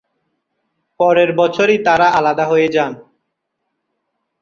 [0.99, 2.91] পরের বছরই তারা আলাদা হয়ে যান।